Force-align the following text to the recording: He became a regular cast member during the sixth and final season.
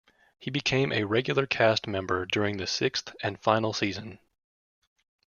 He 0.39 0.49
became 0.49 0.91
a 0.91 1.03
regular 1.03 1.45
cast 1.45 1.85
member 1.85 2.25
during 2.25 2.57
the 2.57 2.65
sixth 2.65 3.13
and 3.21 3.39
final 3.39 3.71
season. 3.71 4.17